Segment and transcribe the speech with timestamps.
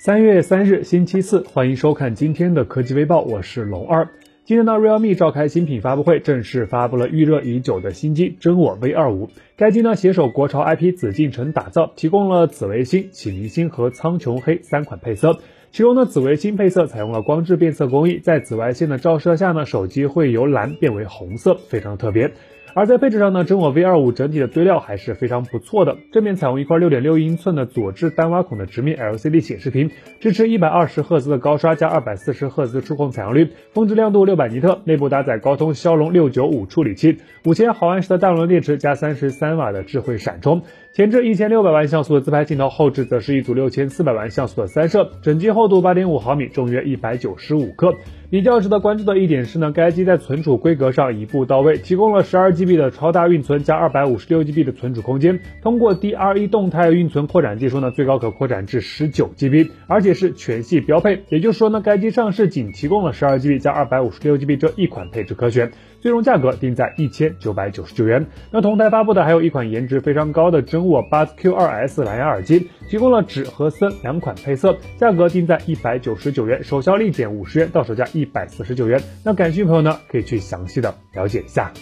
[0.00, 4.08] 三月三日，星期四，欢迎收看今天的科技微报，我是龙二。
[4.44, 9.28] 今天呢，realme 召开新品发布会，正式发布了预热已久的新机真我 V 二五。
[9.56, 15.40] 该机呢，携手国潮 IP 紫禁城打造，提供了紫微星、启明星和苍穹黑三款配色。
[15.72, 22.30] 其中呢，紫微星配色采用了光致变色工艺，在紫外线的照射下呢，手机会由蓝变为红色，非常特别。
[22.74, 25.96] 而在配置上呢，真我 V 二五整体的堆料还是非常不错的。
[26.12, 40.62] 正面采用一块六点六英寸的左置单挖孔的直面 LCD 显示屏，支持一百二十赫兹的高刷加二百四十赫兹触控采样率，峰值亮度六百尼特，内部搭载高通骁龙六九五处理器，五千毫安时的大容量电池加三十三瓦的智慧闪充，
[40.94, 47.94] 前置一千六百万像素的自拍镜头，后置则是一组六千四百万像素的三摄，整机厚度八点五毫米，重约一百九十五克。
[48.30, 55.40] 比较值得关注的一点是呢，该机在存储规格上一步到位，提供了十二 GB 的超大运存加二百五十六 GB 的存储空间。
[55.62, 61.22] 通过 DRE 动态运存扩展技术呢，最高可扩展至十九 GB，而且是全系标配。
[61.28, 65.70] 也就是说呢，该机上市仅提供了十二 GB 加二百五十六 GB 这一款配置可选。
[66.00, 68.26] 最终价格定在一千九百九十九元。
[68.50, 79.00] 那同台发布的还有一款颜值非常高的真我 Buds Q2S 蓝牙耳机，提供了指和森两款配色，价格定在一百九十九元，首销立减五十元，到手价一百四十九元。
[79.24, 81.72] 那感兴趣朋友呢，可以去详细的了解一下。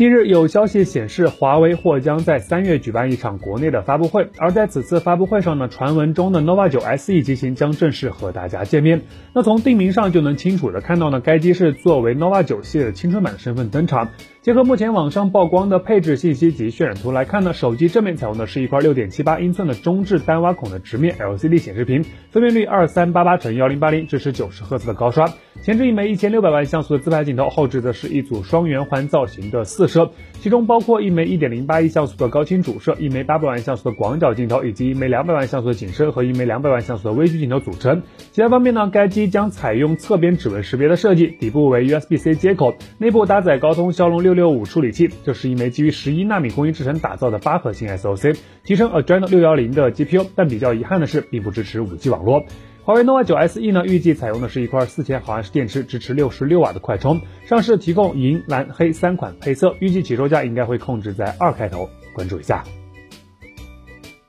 [0.00, 9.02] 近日有消息显示，华为或将在三月举办一场国内的发布会，而在此次发布会上呢，传闻中的 nova 九 SE 机型将正式和大家见面。
[9.34, 14.08] 那从定名上就能清楚的看到呢，该机是作为 nova 九系列的青春版身份登场。
[14.42, 25.28] 结合目前网上曝光的配置信息及渲染图来看呢，手机正面采用的是一块六点七八英寸的中置单挖孔的直面 LCD 显示屏，分辨率二三八八乘幺零八零，支持九十赫兹的高刷，
[25.60, 38.00] 前置一枚一千六百万像素的自拍镜头，后置则是一组双圆环造型的四摄，其中包括一枚一点零八亿像素的高清主摄，一枚八百万像素的广角镜头，以及一枚两百万像素的景深和一枚两百万像素的微距镜头组成。
[38.32, 52.44] 其他方面呢，该机将采用侧边指纹识别的设计，底部为 USB-C 接口，内部搭载高通骁龙六六六五处理器，这是一枚基于十一纳米工艺制成打造的八核心 SoC，提升 Adreno 六幺零的 GPU，但比较遗憾的是，并不支持五 G 网络。
[52.84, 57.20] 华为 nova 九 SE 呢，预计采用的是一块四千毫安时电池，支持六十六瓦的快充。
[57.44, 62.62] 上市提供银、蓝、黑三款配色，预计起售价应该会控制在二开头，关注一下。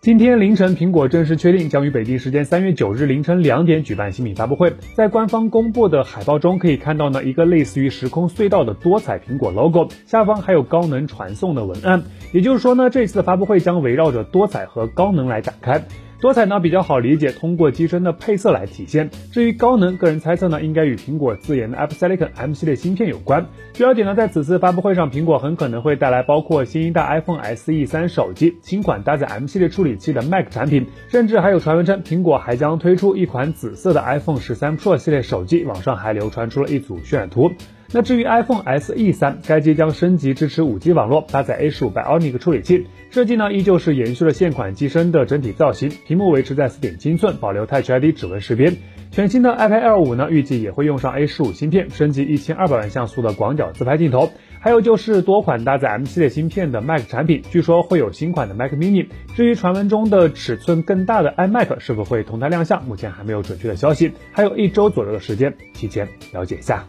[0.02, 4.74] 今天凌晨，苹果正式确定将于北京时间三月九日凌晨两点举办新品发布会。
[4.96, 12.02] 在官方公布的海报中，可以看到呢一个类似于时空隧道的多彩苹果 logo，下方还有高能传送的文案。
[12.32, 15.80] 也就是说呢，这次的发布会将围绕着多彩和高能来展开。
[16.22, 19.10] 多彩呢比较好理解，通过机身的配色来体现。
[19.32, 23.44] 至于高能，个人猜测呢应该与苹果自研的 Apple Silicon M 系列芯片有关。
[23.74, 35.64] 据了解呢，在此次发布会上，苹果很可能会带来包括新一代 iPhone SE 三手机、新款搭载 M 系列处理器的 Mac 产品，甚至还有传闻称苹果还将推出一款紫色的 iPhone 十三 Pro 系列手机。
[35.66, 37.52] 网上还流传出了一组渲染图。
[37.94, 48.72] 那至于 iPhone SE 三，该机将升级支持 5G 网络，搭载 A 十五 Bionic 处理器，设计呢依旧是延续了现款机身的整体造型，屏幕维持在4.7英寸，保留 Touch ID 指纹识别。
[49.12, 54.32] 全新的 iPad Air 五呢，预计也会用上 A 十五芯片，升级1200万像素的广角自拍镜头。
[54.62, 59.08] 还有就是多款搭载 M 系列芯片的 Mac 产品，据说会有新款的 Mac Mini。
[59.36, 66.86] 至于传闻中的尺寸更大的 iMac 是否会同台亮相，目前还没有准确的消息，还有一周左右的时间，提前了解一下。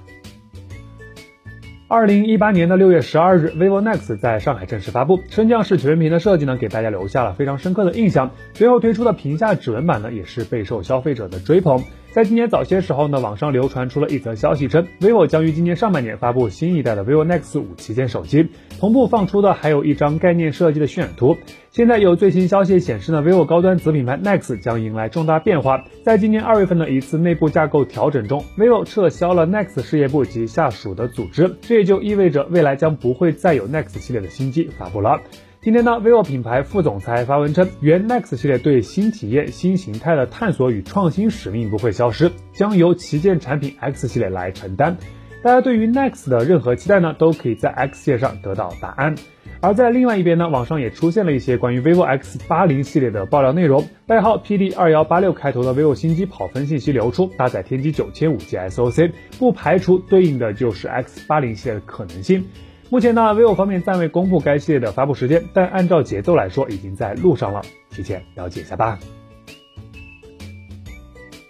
[1.93, 8.31] 二零一八年的六月十二日，vivo Nex 在上海正式发布，升降式全面屏的设计呢，给大家留下了非常深刻的印象。
[8.55, 11.85] 随后推出的屏下指纹版呢，也是备受消费者的追捧。
[12.13, 18.47] 在今年早些时候呢，网上流传出了一则消息，称 vivo 将于今年上半年发布新一代的 vivo Nex 五旗舰手机，
[18.79, 21.35] 同步放出的还有一张概念设计的渲染图。
[21.71, 35.19] 现在有最新消息显示呢，vivo 高端子品牌 Nex 将迎来重大变化，在今年二月份的一次内部架构调整中，vivo 撤销了 Nex 事业部及下属的组织，这也就意味着未来将不会再有 Nex 系列的新机发布了。
[35.63, 44.97] 今天呢，vivo 品牌副总裁发文称，原 next 系列对新体验、新形态的探索与创新使命不会消失，将由旗舰产品 X 系列来承担。
[45.41, 49.15] 大家对于 next 的任何期待呢，都可以在 X 系列上得到答案。
[49.61, 62.47] 而在另外一边呢，网上也出现了一些关于 vivo X 八零系列的爆料内容，代号 PD 二幺八六开头的 vivo 新机跑分信息流出，搭载天玑九千五 G SoC，不排除对应的就是 X 八零系列的可能性。
[62.93, 68.99] 目前呢，vivo 方面暂未公布该系列的发布时间，但按照节奏来说，已经在路上了，提前了解一下吧。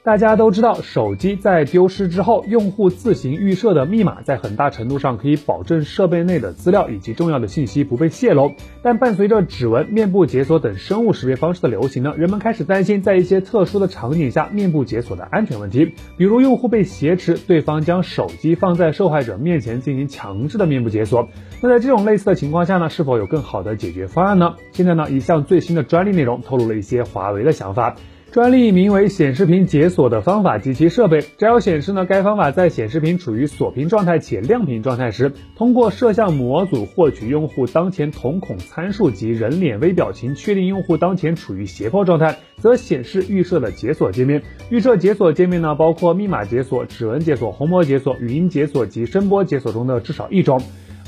[0.05, 8.51] 大家都知道，手机在丢失之后，用户自行预设的密码在很大程度上可以保证设备内的资料以及重要的信息不被泄露。
[8.83, 15.93] 但伴随着指纹、面部解锁等生物识别方式的流行呢，人们开始担心在一些特殊的场景下，面部解锁的安全问题。
[16.17, 21.29] 比如用户被挟持，对方将手机放在受害者面前进行强制的面部解锁。
[21.61, 24.57] 那在这种类似的情况下呢，是否有更好的解决方案呢？
[24.73, 27.95] 现在呢，一项最新的专利内容透露了一些华为的想法。
[28.33, 44.43] 专利名为显示屏解锁的方法及其设备，只要显示呢，该方法在显示屏处于锁屏状态且亮屏状态时，通过摄像模组获取用户当前瞳孔参数及人脸微表情，确定用户当前处于胁迫状态，则显示预设的解锁界面。
[44.71, 50.63] 预设解锁界面呢，包括密码解锁、指纹解锁、虹膜解锁、语音解锁及声波解锁中的至少一种。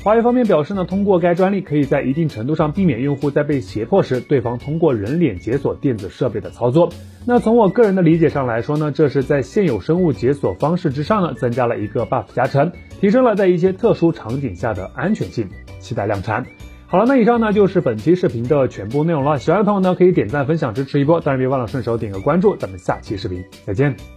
[0.05, 6.89] 华为方面表示呢，通过该专利，可以在一定程度上避免用户在被胁迫时，对方通过人脸解锁电子设备的操作。
[7.25, 12.71] 那从我个人的理解上来说呢，这是在现有生物解锁方式之上呢，增加了一个 buff 加成，
[13.01, 15.49] 提升了在一些特殊场景下的安全性。
[15.79, 16.45] 期待量产。
[16.85, 19.39] 好了，那以上呢就是本期视频的全部内容了。
[19.39, 22.55] 喜欢的朋友呢，可以点赞、分享支持一波，当然别忘了顺手点个关注。
[22.55, 24.14] 咱们下期视频再见。